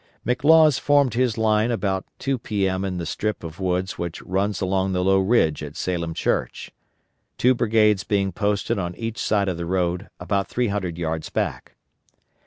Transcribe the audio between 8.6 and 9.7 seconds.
on each side of the